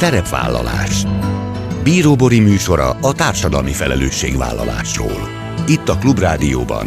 [0.00, 1.02] Szerepvállalás
[1.82, 5.28] Bíróbori műsora a társadalmi felelősségvállalásról.
[5.66, 6.86] Itt a Klubrádióban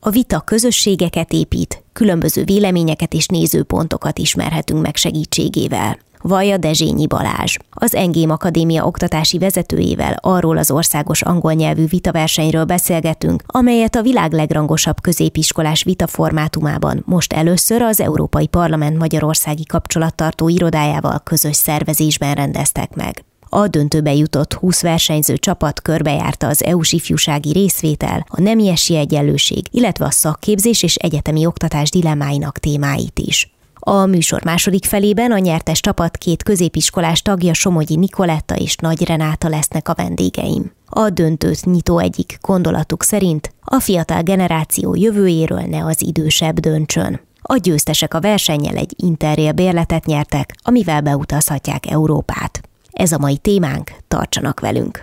[0.00, 5.98] A vita közösségeket épít, különböző véleményeket és nézőpontokat ismerhetünk meg segítségével.
[6.22, 13.42] Vaja Dezsényi Balázs, az Engém Akadémia oktatási vezetőjével arról az országos angol nyelvű vitaversenyről beszélgetünk,
[13.46, 21.20] amelyet a világ legrangosabb középiskolás vita formátumában most először az Európai Parlament Magyarországi kapcsolattartó irodájával
[21.24, 23.24] közös szervezésben rendeztek meg.
[23.48, 30.04] A döntőbe jutott 20 versenyző csapat körbejárta az EU-s ifjúsági részvétel, a nemiesi egyenlőség, illetve
[30.04, 33.54] a szakképzés és egyetemi oktatás dilemmáinak témáit is.
[33.88, 39.48] A műsor második felében a nyertes csapat két középiskolás tagja Somogyi Nikoletta és Nagy Renáta
[39.48, 40.72] lesznek a vendégeim.
[40.86, 47.20] A döntőt nyitó egyik gondolatuk szerint a fiatal generáció jövőjéről ne az idősebb döntsön.
[47.42, 52.65] A győztesek a versennyel egy interrail bérletet nyertek, amivel beutazhatják Európát.
[52.96, 55.02] Ez a mai témánk, tartsanak velünk!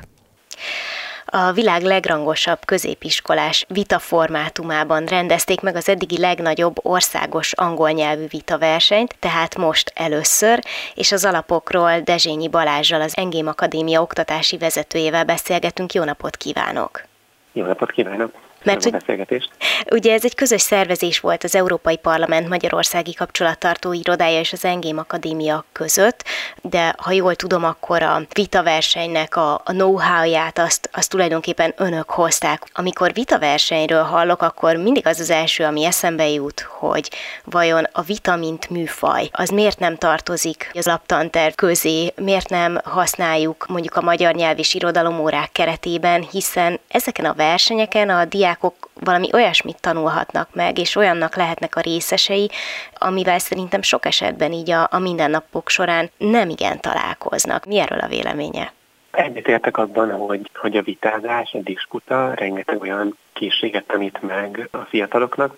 [1.36, 8.58] a világ legrangosabb középiskolás vita formátumában rendezték meg az eddigi legnagyobb országos angol nyelvű vita
[8.58, 10.60] versenyt, tehát most először,
[10.96, 15.94] és az alapokról Dezsényi Balázsjal, az Engém Akadémia oktatási vezetőjével beszélgetünk.
[15.94, 17.04] Jó napot kívánok!
[17.52, 18.32] Jó napot kívánok!
[18.64, 19.50] Mert hogy,
[19.92, 24.98] ugye ez egy közös szervezés volt az Európai Parlament Magyarországi Kapcsolattartó Irodája és az Engém
[24.98, 26.24] Akadémia között,
[26.62, 32.64] de ha jól tudom, akkor a vitaversenynek a, a know-how-ját azt, azt tulajdonképpen önök hozták.
[32.74, 37.10] Amikor vitaversenyről hallok, akkor mindig az az első, ami eszembe jut, hogy
[37.44, 43.66] vajon a vita, mint műfaj, az miért nem tartozik az laptanterv közé, miért nem használjuk
[43.68, 49.30] mondjuk a magyar nyelv és irodalomórák keretében, hiszen ezeken a versenyeken a diák diákok valami
[49.34, 52.50] olyasmit tanulhatnak meg, és olyannak lehetnek a részesei,
[52.98, 57.66] amivel szerintem sok esetben így a, a mindennapok során nem igen találkoznak.
[57.66, 58.74] Mi erről a véleménye?
[59.12, 65.58] Egyetértek abban, hogy, hogy a vitázás, a disputa rengeteg olyan készséget tanít meg a fiataloknak,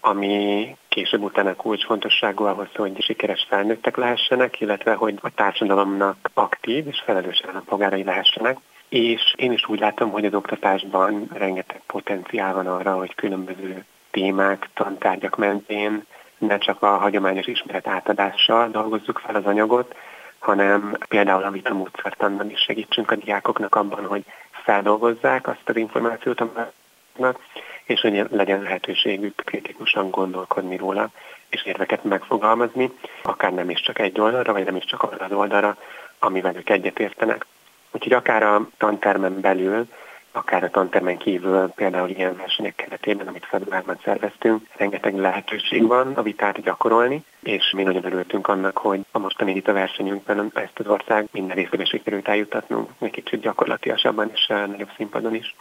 [0.00, 7.02] ami később utána kulcsfontosságú ahhoz, hogy sikeres felnőttek lehessenek, illetve hogy a társadalomnak aktív és
[7.04, 8.56] felelős állampolgárai lehessenek
[8.94, 14.68] és én is úgy látom, hogy az oktatásban rengeteg potenciál van arra, hogy különböző témák,
[14.74, 16.04] tantárgyak mentén
[16.38, 19.94] ne csak a hagyományos ismeret átadással dolgozzuk fel az anyagot,
[20.38, 27.38] hanem például a vitamódszertanban is segítsünk a diákoknak abban, hogy feldolgozzák azt az információt, amit
[27.84, 31.08] és hogy legyen lehetőségük kritikusan gondolkodni róla,
[31.48, 32.90] és érveket megfogalmazni,
[33.22, 35.76] akár nem is csak egy oldalra, vagy nem is csak arra az oldalra,
[36.18, 37.46] amivel ők egyetértenek.
[37.94, 39.86] Úgyhogy akár a tantermen belül,
[40.32, 46.22] akár a tantermen kívül, például ilyen versenyek keretében, amit februárban szerveztünk, rengeteg lehetőség van a
[46.22, 51.28] vitát gyakorolni, és mi nagyon örültünk annak, hogy a mostani vita versenyünkben ezt az ország
[51.32, 55.54] minden részébe sikerült eljutatnunk, egy kicsit gyakorlatilasabban és nagyobb színpadon is.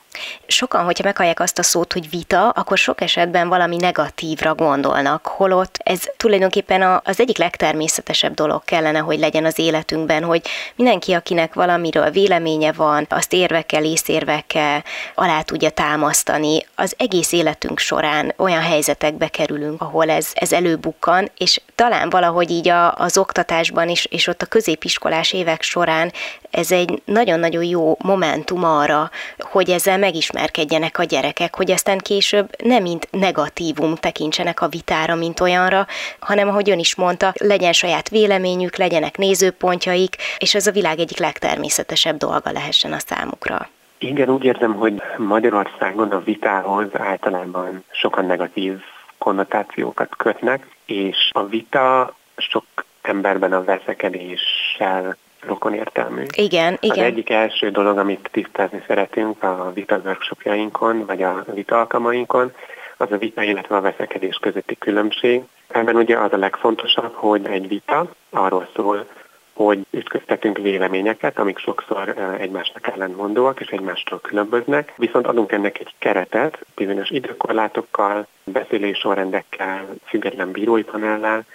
[0.47, 5.77] Sokan, hogyha meghallják azt a szót, hogy vita, akkor sok esetben valami negatívra gondolnak, holott
[5.83, 10.41] ez tulajdonképpen az egyik legtermészetesebb dolog kellene, hogy legyen az életünkben, hogy
[10.75, 14.83] mindenki, akinek valamiről véleménye van, azt érvekkel, észérvekkel
[15.15, 16.65] alá tudja támasztani.
[16.75, 22.69] Az egész életünk során olyan helyzetekbe kerülünk, ahol ez, ez előbukkan, és talán valahogy így
[22.69, 26.11] a, az oktatásban is, és ott a középiskolás évek során
[26.53, 32.81] ez egy nagyon-nagyon jó momentum arra, hogy ezzel megismerkedjenek a gyerekek, hogy aztán később nem
[32.81, 35.85] mint negatívum tekintsenek a vitára, mint olyanra,
[36.19, 41.19] hanem ahogy ön is mondta, legyen saját véleményük, legyenek nézőpontjaik, és ez a világ egyik
[41.19, 43.69] legtermészetesebb dolga lehessen a számukra.
[43.97, 48.81] Igen, úgy érzem, hogy Magyarországon a vitához általában sokan negatív
[49.23, 52.65] konnotációkat kötnek, és a vita sok
[53.01, 56.23] emberben a veszekedéssel rokon értelmű.
[56.35, 56.97] Igen, igen.
[56.97, 62.53] Az egyik első dolog, amit tisztázni szeretünk a vita workshopjainkon, vagy a vita alkalmainkon,
[62.97, 65.41] az a vita, illetve a veszekedés közötti különbség.
[65.67, 69.07] Ebben ugye az a legfontosabb, hogy egy vita arról szól,
[69.53, 76.65] hogy ütköztetünk véleményeket, amik sokszor egymásnak ellentmondóak és egymástól különböznek, viszont adunk ennek egy keretet,
[76.75, 81.45] bizonyos időkorlátokkal, beszélés sorrendekkel, független bírói panellel,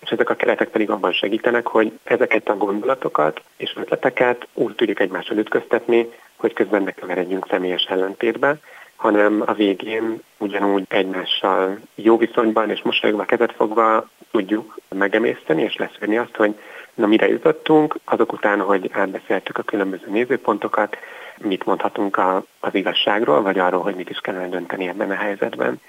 [0.00, 5.00] és ezek a keretek pedig abban segítenek, hogy ezeket a gondolatokat és ötleteket úgy tudjuk
[5.00, 8.56] egymással ütköztetni, hogy közben ne keveredjünk személyes ellentétbe,
[8.96, 16.18] hanem a végén ugyanúgy egymással jó viszonyban és mosolyogva kezet fogva tudjuk megemészteni és leszűrni
[16.18, 16.54] azt, hogy
[16.94, 20.96] na mire jutottunk, azok után, hogy átbeszéltük a különböző nézőpontokat,
[21.38, 25.80] mit mondhatunk a, az igazságról, vagy arról, hogy mit is kellene dönteni ebben a helyzetben.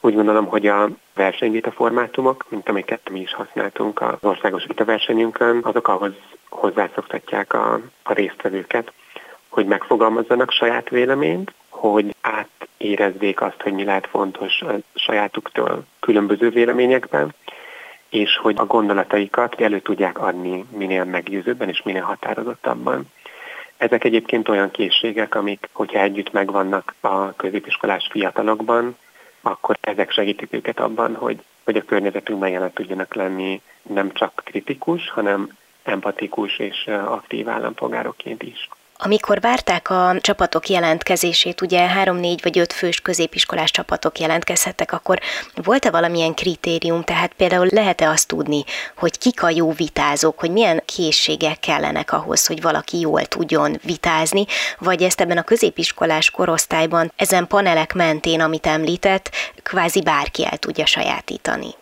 [0.00, 5.88] Úgy gondolom, hogy a versenyvita formátumok, mint amiket mi is használtunk az országos vitaversenyünkön, azok
[5.88, 6.12] ahhoz
[6.48, 8.92] hozzászoktatják a, a résztvevőket,
[9.48, 17.34] hogy megfogalmazzanak saját véleményt, hogy átérezzék azt, hogy mi lehet fontos a sajátuktól különböző véleményekben,
[18.12, 23.10] és hogy a gondolataikat elő tudják adni minél meggyőzőbben és minél határozottabban.
[23.76, 28.96] Ezek egyébként olyan készségek, amik, hogyha együtt megvannak a középiskolás fiatalokban,
[29.40, 35.10] akkor ezek segítik őket abban, hogy, hogy a környezetünkben jelen tudjanak lenni nem csak kritikus,
[35.10, 35.48] hanem
[35.82, 38.68] empatikus és aktív állampolgárokként is.
[39.04, 45.20] Amikor várták a csapatok jelentkezését, ugye három, négy vagy öt fős középiskolás csapatok jelentkezhettek, akkor
[45.54, 48.64] volt-e valamilyen kritérium, tehát például lehet-e azt tudni,
[48.96, 54.44] hogy kik a jó vitázók, hogy milyen készségek kellenek ahhoz, hogy valaki jól tudjon vitázni,
[54.78, 59.30] vagy ezt ebben a középiskolás korosztályban ezen panelek mentén, amit említett,
[59.62, 61.74] kvázi bárki el tudja sajátítani?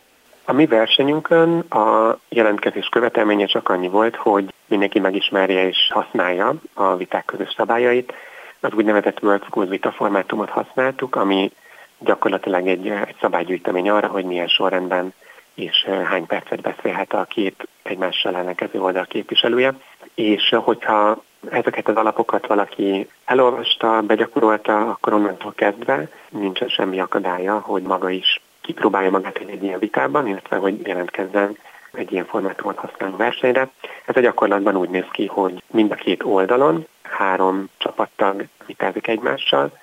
[0.50, 6.97] A mi versenyünkön a jelentkezés követelménye csak annyi volt, hogy mindenki megismerje és használja a
[6.97, 8.12] viták közös szabályait.
[8.61, 11.52] Az úgynevezett World School vita formátumot használtuk, ami
[11.99, 15.14] gyakorlatilag egy, egy szabálygyűjtemény arra, hogy milyen sorrendben
[15.55, 19.75] és hány percet beszélhet a két egymással ellenkező oldal képviselője.
[20.14, 27.82] És hogyha ezeket az alapokat valaki elolvasta, begyakorolta, akkor onnantól kezdve nincsen semmi akadálya, hogy
[27.82, 31.56] maga is kipróbálja magát egy, ilyen vitában, illetve hogy jelentkezzen
[31.93, 33.69] egy ilyen formátumot használó versenyre.
[34.05, 39.78] Ez a gyakorlatban úgy néz ki, hogy mind a két oldalon három csapattag vitázik egymással,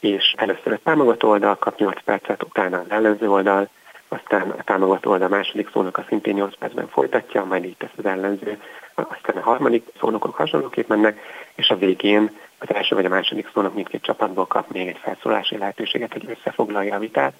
[0.00, 3.68] és először a támogató oldal kap 8 percet, utána az ellenző oldal,
[4.08, 8.60] aztán a támogató oldal második szónoka szintén 8 percben folytatja, majd így tesz az ellenző,
[8.94, 11.20] aztán a harmadik szónokok hasonlóképp mennek,
[11.54, 15.56] és a végén az első vagy a második szónok mindkét csapatból kap még egy felszólási
[15.56, 17.34] lehetőséget, hogy összefoglalja a vitát,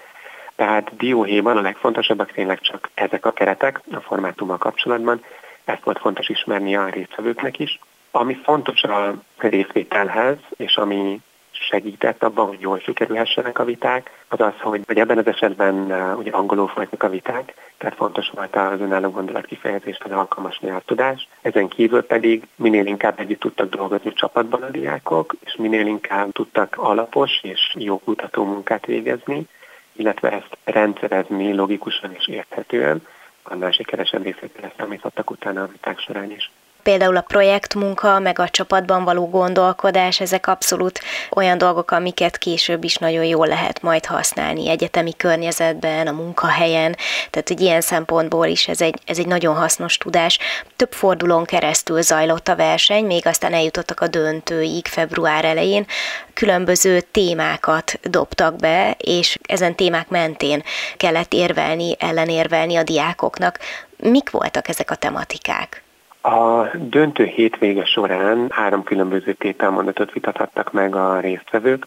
[0.59, 5.25] tehát dióhéjban a legfontosabbak tényleg csak ezek a keretek a formátummal kapcsolatban.
[5.65, 7.79] Ezt volt fontos ismerni a résztvevőknek is.
[8.11, 11.21] Ami fontos a részvételhez, és ami
[11.51, 16.19] segített abban, hogy jól sikerülhessenek a viták, az az, hogy, hogy ebben az esetben uh,
[16.19, 21.29] ugye angolul folytak a viták, tehát fontos volt az önálló gondolat kifejezést, az alkalmas nyelvtudás.
[21.43, 26.77] Ezen kívül pedig minél inkább együtt tudtak dolgozni csapatban a diákok, és minél inkább tudtak
[26.79, 29.47] alapos és jó kutató munkát végezni,
[29.99, 33.07] illetve ezt rendszerezni logikusan és érthetően,
[33.43, 36.51] annál sikeresebb részletre számítottak utána a viták során is
[36.83, 42.97] például a projektmunka, meg a csapatban való gondolkodás, ezek abszolút olyan dolgok, amiket később is
[42.97, 46.97] nagyon jól lehet majd használni egyetemi környezetben, a munkahelyen,
[47.31, 50.39] tehát egy ilyen szempontból is ez egy, ez egy nagyon hasznos tudás.
[50.77, 55.87] Több fordulón keresztül zajlott a verseny, még aztán eljutottak a döntőig február elején,
[56.35, 60.63] különböző témákat dobtak be, és ezen témák mentén
[60.97, 63.59] kellett érvelni, ellenérvelni a diákoknak.
[63.97, 65.83] Mik voltak ezek a tematikák?
[66.29, 71.87] A döntő hétvége során három különböző tételmondatot vitathattak meg a résztvevők.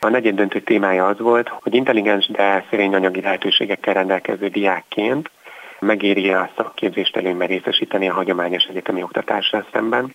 [0.00, 5.30] A negyed döntő témája az volt, hogy intelligens, de szerény anyagi lehetőségekkel rendelkező diákként
[5.78, 10.14] megéri a szakképzést előnyben részesíteni a hagyományos egyetemi oktatással szemben.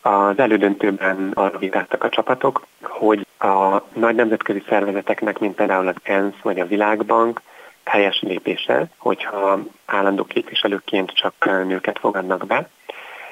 [0.00, 6.40] Az elődöntőben arra vitáltak a csapatok, hogy a nagy nemzetközi szervezeteknek, mint például az ENSZ
[6.42, 7.40] vagy a Világbank,
[7.84, 12.68] helyes lépése, hogyha állandó képviselőként csak nőket fogadnak be.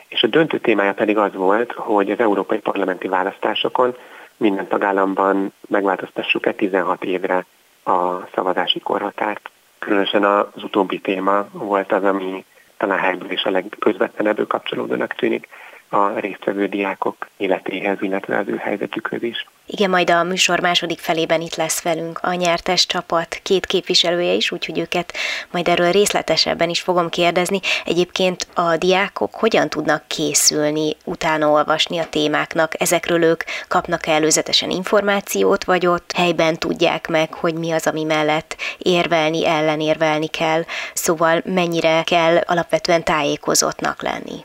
[0.08, 3.96] És a döntő témája pedig az volt, hogy az európai parlamenti választásokon
[4.36, 7.44] minden tagállamban megváltoztassuk-e 16 évre
[7.84, 9.50] a szavazási korhatárt.
[9.78, 12.44] Különösen az utóbbi téma volt az, ami
[12.76, 15.48] talán helyből is a legközvetlenebb kapcsolódónak tűnik
[15.90, 19.46] a résztvevő diákok életéhez, illetve az ő helyzetükhöz is.
[19.66, 24.50] Igen, majd a műsor második felében itt lesz velünk a nyertes csapat két képviselője is,
[24.50, 25.12] úgyhogy őket
[25.50, 27.60] majd erről részletesebben is fogom kérdezni.
[27.84, 32.80] Egyébként a diákok hogyan tudnak készülni, utána olvasni a témáknak?
[32.80, 38.04] Ezekről ők kapnak -e előzetesen információt, vagy ott helyben tudják meg, hogy mi az, ami
[38.04, 40.62] mellett érvelni, ellenérvelni kell?
[40.94, 44.44] Szóval mennyire kell alapvetően tájékozottnak lenni?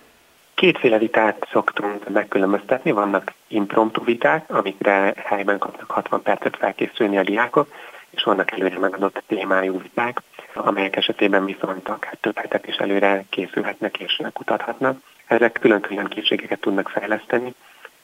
[0.56, 2.92] Kétféle vitát szoktunk megkülönböztetni.
[2.92, 7.68] Vannak impromptu viták, amikre helyben kapnak 60 percet felkészülni a diákok,
[8.10, 10.22] és vannak előre megadott témájú viták,
[10.54, 15.00] amelyek esetében viszont akár több hetet is előre készülhetnek és kutathatnak.
[15.28, 17.54] Ezek külön-külön készségeket tudnak fejleszteni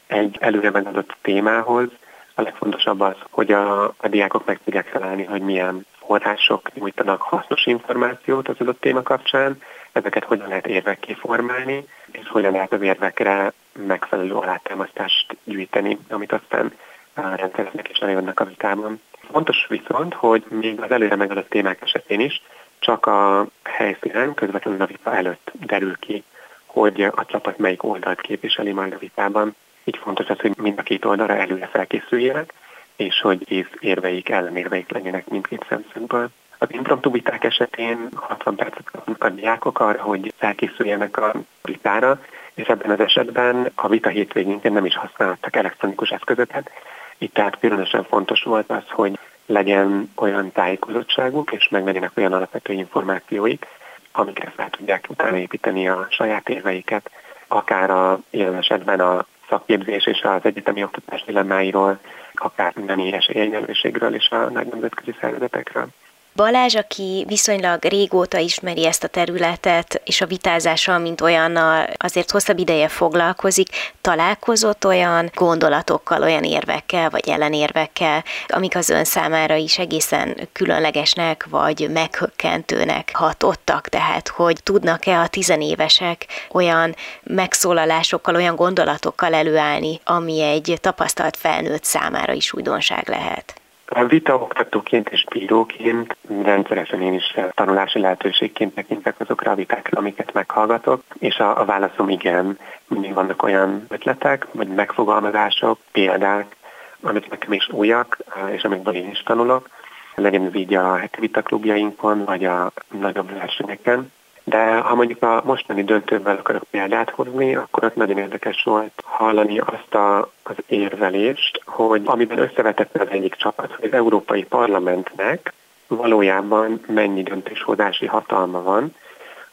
[0.08, 1.88] egy előre megadott témához.
[2.36, 7.66] A legfontosabb az, hogy a, a diákok meg tudják találni, hogy milyen források nyújtanak hasznos
[7.66, 13.54] információt az adott téma kapcsán, ezeket hogyan lehet érvekké formálni, és hogyan lehet az érvekre
[13.74, 16.74] megfelelő alátámasztást gyűjteni, amit aztán
[17.14, 19.02] rendszereznek és előadnak a vitában.
[19.32, 22.42] Fontos viszont, hogy még az előre megadott témák esetén is
[22.80, 26.24] csak a helyszínen, közvetlenül a vita előtt derül ki,
[26.66, 29.56] hogy a csapat melyik oldalt képviseli majd a vitában.
[29.84, 32.54] Így fontos az, hogy mind a két oldalra előre felkészüljenek,
[32.96, 36.30] és hogy év érveik, ellenérveik legyenek mindkét szemszögből.
[36.64, 42.20] Az impromptu viták esetén 60 percet kapnak a diákok arra, hogy felkészüljenek a vitára,
[42.54, 46.72] és ebben az esetben a vita hétvégén nem is használtak elektronikus eszközöket.
[47.18, 52.74] Itt tehát különösen fontos volt az, hogy legyen olyan tájékozottságuk, és meg legyenek olyan alapvető
[52.74, 53.66] információik,
[54.12, 57.12] amikre fel tudják utána építeni a saját érveiket,
[57.48, 62.00] akár a jelen esetben a szakképzés és az egyetemi oktatás dilemmáiról,
[62.34, 65.88] akár nemi esélyegyenlőségről és a nagy nemzetközi szervezetekről.
[66.36, 72.58] Balázs, aki viszonylag régóta ismeri ezt a területet, és a vitázással, mint olyannal azért hosszabb
[72.58, 73.68] ideje foglalkozik,
[74.02, 81.90] találkozott olyan gondolatokkal, olyan érvekkel, vagy ellenérvekkel, amik az ön számára is egészen különlegesnek, vagy
[81.94, 91.38] meghökkentőnek hatottak, tehát hogy tudnak-e a tizenévesek olyan megszólalásokkal, olyan gondolatokkal előállni, ami egy tapasztalt
[91.38, 93.61] felnőtt számára is újdonság lehet.
[93.94, 100.34] A vita oktatóként és bíróként rendszeresen én is tanulási lehetőségként tekintek azokra a vitákra, amiket
[100.34, 102.58] meghallgatok, és a, a válaszom igen,
[102.88, 106.56] mindig vannak olyan ötletek, vagy megfogalmazások, példák,
[107.02, 108.18] amik nekem is újak,
[108.52, 109.70] és amikből én is tanulok,
[110.16, 114.12] legyen ez így a heti vitaklubjainkon, vagy a nagyobb versenyeken.
[114.44, 119.60] De ha mondjuk a mostani döntővel akarok példát hozni, akkor ott nagyon érdekes volt hallani
[119.60, 125.54] azt a, az érvelést, hogy amiben összevetette az egyik csapat, hogy az Európai Parlamentnek
[125.88, 128.96] valójában mennyi döntéshozási hatalma van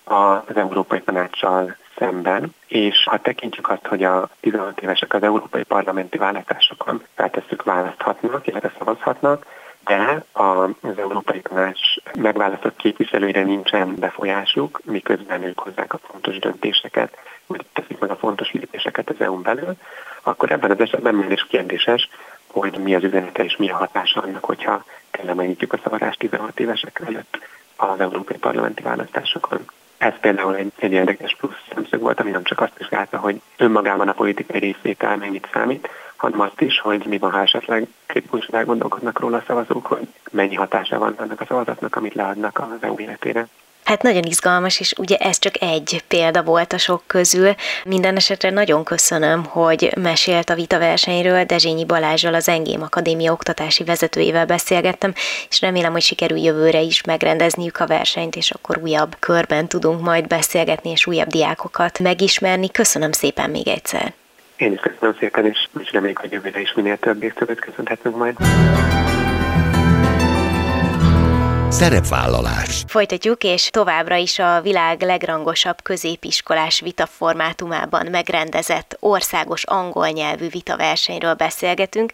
[0.05, 6.19] az Európai Tanácssal szemben, és ha tekintjük azt, hogy a 16 évesek az európai parlamenti
[6.19, 9.47] választásokon feltesszük választhatnak, illetve szavazhatnak,
[9.85, 11.81] de az Európai Tanács
[12.19, 17.17] megválasztott képviselőire nincsen befolyásuk, miközben ők hozzák a fontos döntéseket,
[17.47, 19.77] vagy teszik meg a fontos lépéseket az EU-n belül,
[20.23, 22.09] akkor ebben az esetben már is kérdéses,
[22.47, 27.01] hogy mi az üzenete és mi a hatása annak, hogyha kellemenyítjük a szavazást 16 évesek
[27.07, 27.39] előtt
[27.77, 29.65] az európai parlamenti választásokon.
[29.99, 34.09] Ez például egy, egy érdekes plusz szemszög volt, ami nem csak azt vizsgálta, hogy önmagában
[34.09, 39.19] a politikai részvétel mennyit számít, hanem azt is, hogy mi van, ha esetleg kritikus elgondolkodnak
[39.21, 43.49] róla a szavazók, hogy mennyi hatása van annak a szavazatnak, amit leadnak az EU életére.
[43.89, 47.55] Hát nagyon izgalmas, és ugye ez csak egy példa volt a sok közül.
[47.85, 51.45] Minden esetre nagyon köszönöm, hogy mesélt a vita versenyről.
[51.45, 55.13] Dezsényi Balázsral, az Engém Akadémia oktatási vezetőjével beszélgettem,
[55.51, 60.27] és remélem, hogy sikerül jövőre is megrendezniük a versenyt, és akkor újabb körben tudunk majd
[60.27, 62.71] beszélgetni, és újabb diákokat megismerni.
[62.71, 64.13] Köszönöm szépen még egyszer.
[64.57, 68.37] Én is köszönöm szépen, és reméljük, hogy jövőre is minél több résztvevőt köszönhetünk majd.
[71.71, 72.85] Szerepvállalás.
[72.87, 81.35] Folytatjuk, és továbbra is a világ legrangosabb középiskolás vita formátumában megrendezett országos angol nyelvű vitaversenyről
[81.35, 82.11] beszélgetünk.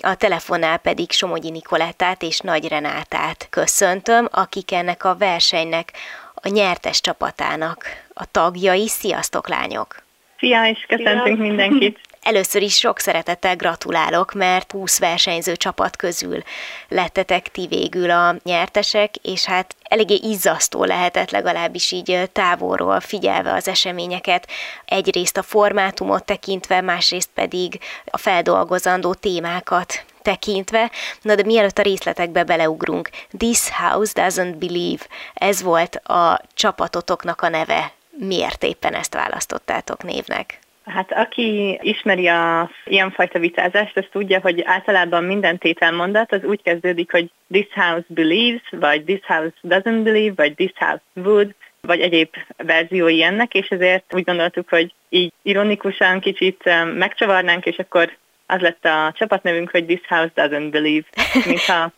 [0.00, 5.92] A telefonnál pedig Somogyi Nikolettát és Nagy Renátát köszöntöm, akik ennek a versenynek
[6.34, 8.88] a nyertes csapatának a tagjai.
[8.88, 10.02] Sziasztok, lányok!
[10.38, 11.46] Szia, és köszöntünk Szia.
[11.46, 12.00] mindenkit!
[12.22, 16.42] Először is sok szeretettel gratulálok, mert 20 versenyző csapat közül
[16.88, 23.68] lettetek ti végül a nyertesek, és hát eléggé izzasztó lehetett legalábbis így távolról figyelve az
[23.68, 24.48] eseményeket.
[24.84, 30.90] Egyrészt a formátumot tekintve, másrészt pedig a feldolgozandó témákat tekintve.
[31.22, 37.48] Na de mielőtt a részletekbe beleugrunk, This House Doesn't Believe, ez volt a csapatotoknak a
[37.48, 37.92] neve.
[38.10, 40.61] Miért éppen ezt választottátok névnek?
[40.84, 47.10] Hát aki ismeri a ilyenfajta vitázást, az tudja, hogy általában minden tételmondat az úgy kezdődik,
[47.10, 52.28] hogy this house believes, vagy this house doesn't believe, vagy this house would, vagy egyéb
[52.56, 56.62] verziói ennek, és ezért úgy gondoltuk, hogy így ironikusan kicsit
[56.94, 61.06] megcsavarnánk, és akkor az lett a csapatnevünk, hogy this house doesn't believe,
[61.46, 61.92] mintha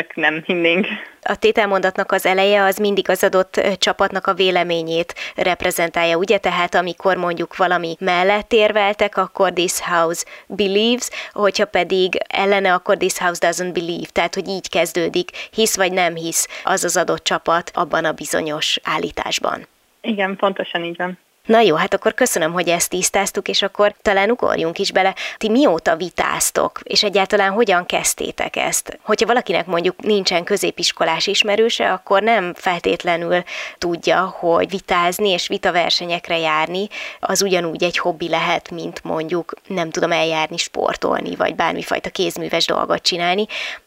[0.00, 0.86] csak nem hinnénk.
[1.22, 6.38] A tételmondatnak az eleje az mindig az adott csapatnak a véleményét reprezentálja, ugye?
[6.38, 13.18] Tehát amikor mondjuk valami mellett érveltek, akkor this house believes, hogyha pedig ellene, akkor this
[13.18, 14.06] house doesn't believe.
[14.12, 18.78] Tehát, hogy így kezdődik, hisz vagy nem hisz az az adott csapat abban a bizonyos
[18.82, 19.66] állításban.
[20.00, 21.18] Igen, pontosan így van.
[21.50, 25.14] Na jó, hát akkor köszönöm, hogy ezt tisztáztuk, és akkor talán ugorjunk is bele.
[25.36, 28.98] Ti mióta vitáztok, és egyáltalán hogyan kezdtétek ezt?
[29.02, 33.42] Hogyha valakinek mondjuk nincsen középiskolás ismerőse, akkor nem feltétlenül
[33.78, 36.88] tudja, hogy vitázni és vitaversenyekre járni,
[37.20, 43.02] az ugyanúgy egy hobbi lehet, mint mondjuk nem tudom eljárni, sportolni, vagy bármifajta kézműves dolgot
[43.02, 43.46] csinálni.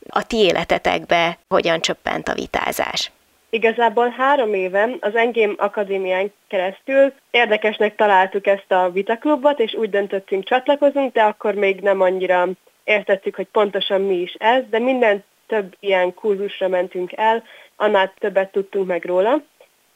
[0.10, 3.12] A ti életetekbe hogyan csöppent a vitázás?
[3.54, 10.44] Igazából három éve az Engém Akadémián keresztül érdekesnek találtuk ezt a vitaklubot, és úgy döntöttünk
[10.44, 12.48] csatlakozunk, de akkor még nem annyira
[12.84, 17.44] értettük, hogy pontosan mi is ez, de minden több ilyen kurzusra mentünk el,
[17.76, 19.42] annál többet tudtunk meg róla,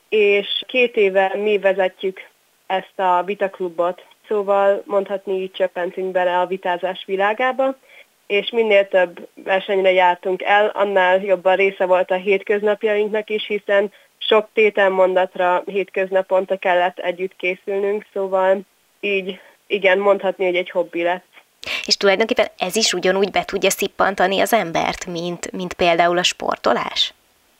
[0.10, 2.28] és két éve mi vezetjük
[2.68, 7.76] ezt a vitaklubot, szóval mondhatni így csöppentünk bele a vitázás világába,
[8.28, 14.48] és minél több versenyre jártunk el, annál jobban része volt a hétköznapjainknak is, hiszen sok
[14.54, 18.60] tételmondatra hétköznaponta kellett együtt készülnünk, szóval
[19.00, 21.26] így igen, mondhatni, hogy egy hobbi lett.
[21.86, 27.14] És tulajdonképpen ez is ugyanúgy be tudja szippantani az embert, mint, mint például a sportolás?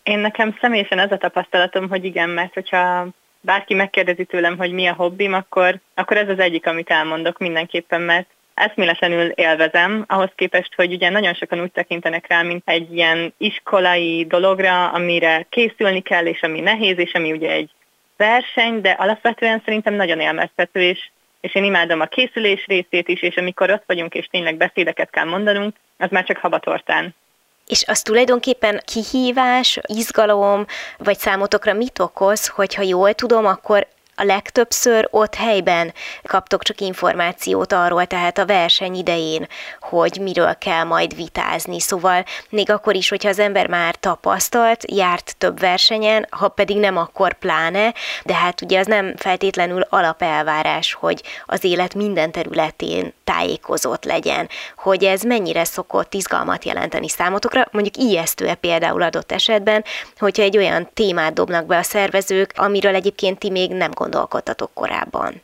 [0.04, 3.08] Én nekem személyesen az a tapasztalatom, hogy igen, mert hogyha
[3.42, 8.02] bárki megkérdezi tőlem, hogy mi a hobbim, akkor, akkor ez az egyik, amit elmondok mindenképpen,
[8.02, 13.34] mert eszméletlenül élvezem, ahhoz képest, hogy ugye nagyon sokan úgy tekintenek rá, mint egy ilyen
[13.38, 17.70] iskolai dologra, amire készülni kell, és ami nehéz, és ami ugye egy
[18.18, 21.10] verseny, de alapvetően szerintem nagyon élmeztető, és,
[21.42, 25.26] és én imádom a készülés részét is, és amikor ott vagyunk, és tényleg beszédeket kell
[25.26, 27.16] mondanunk, az már csak habatortán.
[27.68, 30.66] És az tulajdonképpen kihívás, izgalom,
[30.98, 33.88] vagy számotokra mit okoz, hogyha jól tudom, akkor
[34.20, 35.94] a legtöbbször ott helyben
[36.24, 39.48] kaptok csak információt arról, tehát a verseny idején,
[39.80, 41.80] hogy miről kell majd vitázni.
[41.80, 46.98] Szóval még akkor is, hogyha az ember már tapasztalt, járt több versenyen, ha pedig nem,
[46.98, 47.94] akkor pláne,
[48.26, 55.04] de hát ugye az nem feltétlenül alapelvárás, hogy az élet minden területén tájékozott legyen, hogy
[55.04, 59.84] ez mennyire szokott izgalmat jelenteni számotokra, mondjuk ijesztő-e például adott esetben,
[60.20, 64.74] hogyha egy olyan témát dobnak be a szervezők, amiről egyébként ti még nem gondoltok gondolkodtatok
[64.74, 65.42] korábban?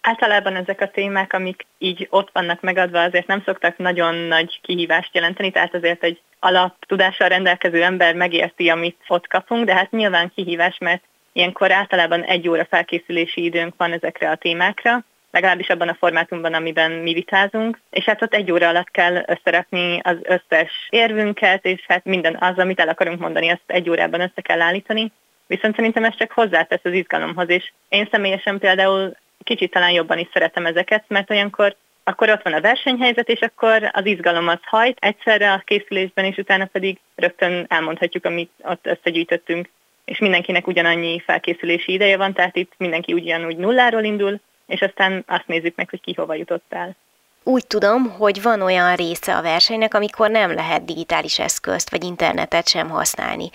[0.00, 5.14] Általában ezek a témák, amik így ott vannak megadva, azért nem szoktak nagyon nagy kihívást
[5.14, 10.78] jelenteni, tehát azért egy alaptudással rendelkező ember megérti, amit ott kapunk, de hát nyilván kihívás,
[10.78, 16.54] mert ilyenkor általában egy óra felkészülési időnk van ezekre a témákra, legalábbis abban a formátumban,
[16.54, 21.84] amiben mi vitázunk, és hát ott egy óra alatt kell összerakni az összes érvünket, és
[21.86, 25.12] hát minden az, amit el akarunk mondani, azt egy órában össze kell állítani.
[25.50, 30.28] Viszont szerintem ez csak hozzátesz az izgalomhoz, és én személyesen például kicsit talán jobban is
[30.32, 34.98] szeretem ezeket, mert olyankor akkor ott van a versenyhelyzet, és akkor az izgalom az hajt
[35.00, 39.68] egyszerre a készülésben, és utána pedig rögtön elmondhatjuk, amit ott összegyűjtöttünk,
[40.04, 45.46] és mindenkinek ugyanannyi felkészülési ideje van, tehát itt mindenki ugyanúgy nulláról indul, és aztán azt
[45.46, 46.96] nézzük meg, hogy ki hova jutott el.
[47.42, 52.68] Úgy tudom, hogy van olyan része a versenynek, amikor nem lehet digitális eszközt vagy internetet
[52.68, 53.50] sem használni.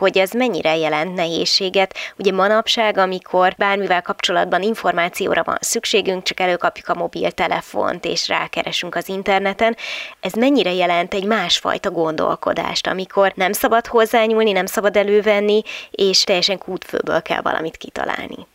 [0.00, 1.94] Hogy ez mennyire jelent nehézséget?
[2.18, 9.08] Ugye manapság, amikor bármivel kapcsolatban információra van szükségünk, csak előkapjuk a mobiltelefont és rákeresünk az
[9.08, 9.76] interneten,
[10.20, 16.58] ez mennyire jelent egy másfajta gondolkodást, amikor nem szabad hozzányúlni, nem szabad elővenni, és teljesen
[16.58, 18.46] kútfőből kell valamit kitalálni.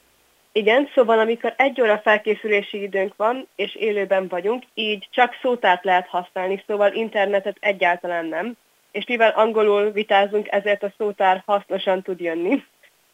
[0.52, 6.08] Igen, szóval amikor egy óra felkészülési időnk van, és élőben vagyunk, így csak szótárt lehet
[6.08, 8.58] használni, szóval internetet egyáltalán nem.
[8.96, 12.64] És mivel angolul vitázunk, ezért a szótár hasznosan tud jönni.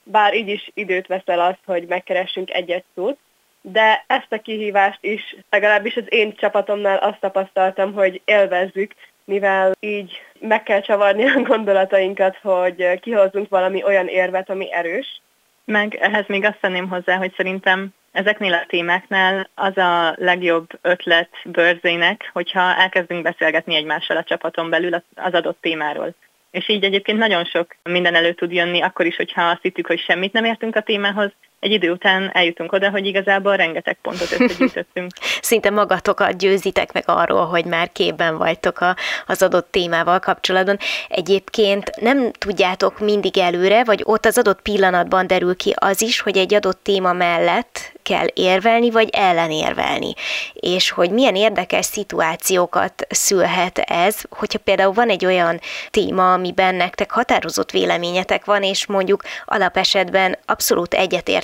[0.03, 3.17] Bár így is időt veszel azt, hogy megkeressünk egy-egy szót.
[3.61, 10.21] De ezt a kihívást is, legalábbis az én csapatomnál azt tapasztaltam, hogy élvezzük, mivel így
[10.39, 15.21] meg kell csavarni a gondolatainkat, hogy kihozzunk valami olyan érvet, ami erős,
[15.65, 21.29] meg ehhez még azt tenném hozzá, hogy szerintem ezeknél a témáknál az a legjobb ötlet
[21.45, 26.13] bőrzének, hogyha elkezdünk beszélgetni egymással a csapaton belül az adott témáról.
[26.51, 29.99] És így egyébként nagyon sok minden elő tud jönni, akkor is, hogyha azt hittük, hogy
[29.99, 35.11] semmit nem értünk a témához, egy idő után eljutunk oda, hogy igazából rengeteg pontot összegyűjtöttünk.
[35.41, 38.95] Szinte magatokat győzitek meg arról, hogy már képben vagytok a,
[39.27, 40.77] az adott témával kapcsolatban.
[41.07, 46.37] Egyébként nem tudjátok mindig előre, vagy ott az adott pillanatban derül ki az is, hogy
[46.37, 50.13] egy adott téma mellett kell érvelni, vagy ellenérvelni.
[50.53, 57.11] És hogy milyen érdekes szituációkat szülhet ez, hogyha például van egy olyan téma, amiben nektek
[57.11, 60.93] határozott véleményetek van, és mondjuk alapesetben abszolút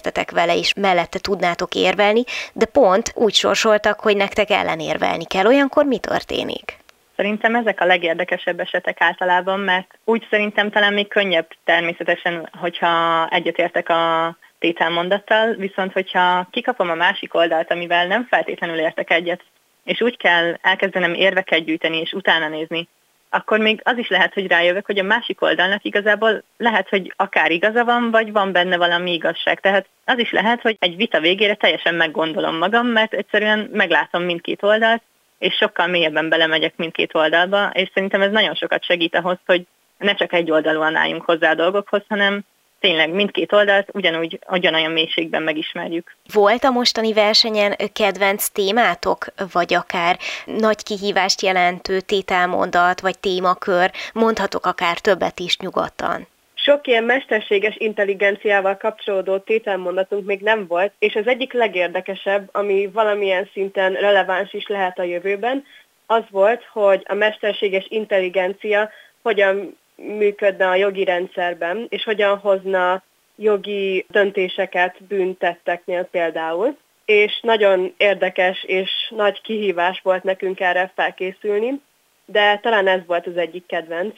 [0.07, 5.45] egyetértetek vele, és mellette tudnátok érvelni, de pont úgy sorsoltak, hogy nektek ellenérvelni kell.
[5.45, 6.77] Olyankor mi történik?
[7.15, 13.89] Szerintem ezek a legérdekesebb esetek általában, mert úgy szerintem talán még könnyebb természetesen, hogyha egyetértek
[13.89, 19.41] a tételmondattal, viszont hogyha kikapom a másik oldalt, amivel nem feltétlenül értek egyet,
[19.83, 22.87] és úgy kell elkezdenem érveket gyűjteni és utána nézni,
[23.29, 27.51] akkor még az is lehet, hogy rájövök, hogy a másik oldalnak igazából lehet, hogy akár
[27.51, 29.59] igaza van, vagy van benne valami igazság.
[29.59, 34.63] Tehát az is lehet, hogy egy vita végére teljesen meggondolom magam, mert egyszerűen meglátom mindkét
[34.63, 35.01] oldalt,
[35.37, 39.65] és sokkal mélyebben belemegyek mindkét oldalba, és szerintem ez nagyon sokat segít ahhoz, hogy
[39.97, 42.45] ne csak egy oldalúan álljunk hozzá a dolgokhoz, hanem
[42.79, 46.15] tényleg mindkét oldalt ugyanúgy, ugyanolyan mélységben megismerjük.
[46.33, 54.65] Volt a mostani versenyen kedvenc témátok, vagy akár nagy kihívást jelentő tételmondat, vagy témakör, mondhatok
[54.65, 56.27] akár többet is nyugodtan?
[56.53, 63.49] Sok ilyen mesterséges intelligenciával kapcsolódó tételmondatunk még nem volt, és az egyik legérdekesebb, ami valamilyen
[63.53, 65.65] szinten releváns is lehet a jövőben,
[66.05, 68.89] az volt, hogy a mesterséges intelligencia
[69.21, 73.03] hogyan működne a jogi rendszerben, és hogyan hozna
[73.35, 76.77] jogi döntéseket büntetteknél például.
[77.05, 81.81] És nagyon érdekes és nagy kihívás volt nekünk erre felkészülni,
[82.25, 84.15] de talán ez volt az egyik kedvenc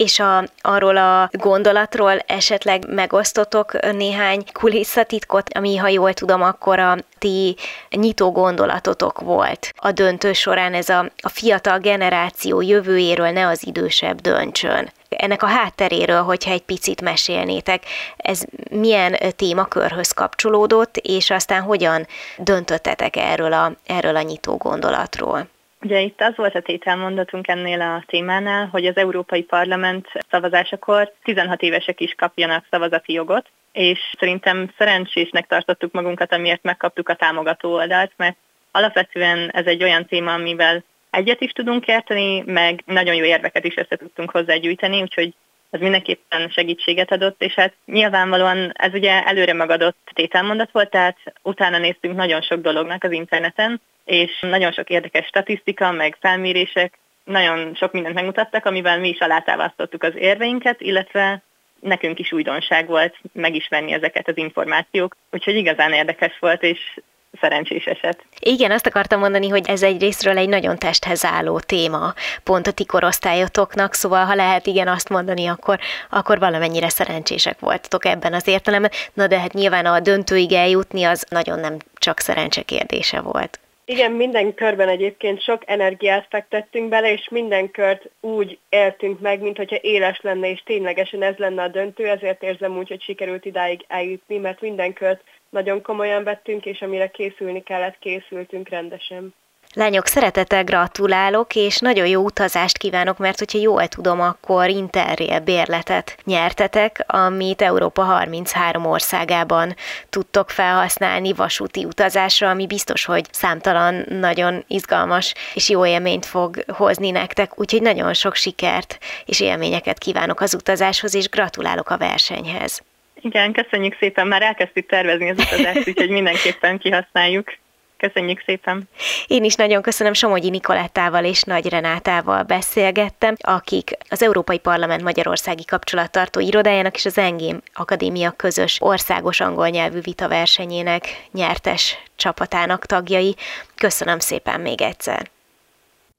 [0.00, 6.96] és a, arról a gondolatról esetleg megosztotok néhány kulisszatitkot, ami, ha jól tudom, akkor a
[7.18, 7.56] ti
[7.90, 9.72] nyitó gondolatotok volt.
[9.76, 14.92] A döntő során ez a, a fiatal generáció jövőjéről ne az idősebb döntsön.
[15.08, 17.82] Ennek a hátteréről, hogyha egy picit mesélnétek,
[18.16, 22.06] ez milyen témakörhöz kapcsolódott, és aztán hogyan
[22.38, 25.48] döntöttetek erről a, erről a nyitó gondolatról?
[25.82, 31.62] Ugye itt az volt a tételmondatunk ennél a témánál, hogy az Európai Parlament szavazásakor 16
[31.62, 38.12] évesek is kapjanak szavazati jogot, és szerintem szerencsésnek tartottuk magunkat, amiért megkaptuk a támogató oldalt,
[38.16, 38.36] mert
[38.70, 43.76] alapvetően ez egy olyan téma, amivel egyet is tudunk érteni, meg nagyon jó érveket is
[43.76, 45.34] össze tudtunk hozzágyűjteni, úgyhogy
[45.70, 51.78] ez mindenképpen segítséget adott, és hát nyilvánvalóan ez ugye előre magadott tételmondat volt, tehát utána
[51.78, 57.92] néztünk nagyon sok dolognak az interneten, és nagyon sok érdekes statisztika, meg felmérések, nagyon sok
[57.92, 61.42] mindent megmutattak, amivel mi is alátámasztottuk az érveinket, illetve
[61.80, 67.00] nekünk is újdonság volt megismerni ezeket az információk, úgyhogy igazán érdekes volt, és
[67.40, 68.24] szerencsés eset.
[68.40, 72.14] Igen, azt akartam mondani, hogy ez egy részről egy nagyon testhez álló téma,
[72.44, 75.78] pont a ti korosztályotoknak, szóval ha lehet igen azt mondani, akkor,
[76.10, 78.90] akkor valamennyire szerencsések voltatok ebben az értelemben.
[79.12, 83.60] Na de hát nyilván a döntőig eljutni az nagyon nem csak szerencse kérdése volt.
[83.90, 89.56] Igen, minden körben egyébként sok energiát fektettünk bele, és minden kört úgy éltünk meg, mint
[89.56, 93.84] hogyha éles lenne, és ténylegesen ez lenne a döntő, ezért érzem úgy, hogy sikerült idáig
[93.88, 99.34] eljutni, mert minden kört nagyon komolyan vettünk, és amire készülni kellett, készültünk rendesen.
[99.74, 106.16] Lányok, szeretettel gratulálok, és nagyon jó utazást kívánok, mert hogyha jól tudom, akkor Interrail bérletet
[106.24, 109.74] nyertetek, amit Európa 33 országában
[110.08, 117.10] tudtok felhasználni vasúti utazásra, ami biztos, hogy számtalan, nagyon izgalmas és jó élményt fog hozni
[117.10, 122.82] nektek, úgyhogy nagyon sok sikert és élményeket kívánok az utazáshoz, és gratulálok a versenyhez.
[123.22, 127.52] Igen, köszönjük szépen, már elkezdtük tervezni az utazást, úgyhogy mindenképpen kihasználjuk.
[128.00, 128.88] Köszönjük szépen!
[129.26, 135.64] Én is nagyon köszönöm Somogyi Nikolettával és Nagy Renátával beszélgettem, akik az Európai Parlament Magyarországi
[135.64, 143.34] Kapcsolattartó Irodájának és az Engém Akadémia közös országos angol nyelvű vitaversenyének nyertes csapatának tagjai.
[143.74, 145.30] Köszönöm szépen még egyszer!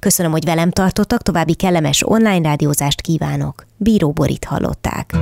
[0.00, 3.66] Köszönöm, hogy velem tartottak, további kellemes online rádiózást kívánok.
[3.76, 5.14] Bíró Borit hallották.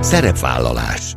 [0.00, 1.16] Szerepvállalás